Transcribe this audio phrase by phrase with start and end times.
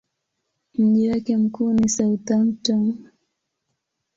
[0.73, 2.97] Mji wake mkuu ni Southampton.